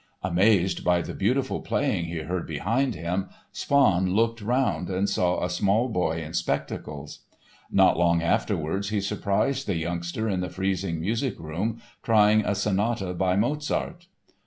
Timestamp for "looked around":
4.15-4.89